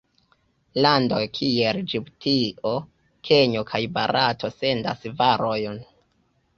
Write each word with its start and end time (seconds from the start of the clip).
Landoj 0.85 1.19
kiel 1.39 1.81
Ĝibutio, 1.93 2.73
Kenjo 3.31 3.67
kaj 3.75 3.85
Barato 4.01 4.55
sendas 4.59 5.11
varojn. 5.25 5.83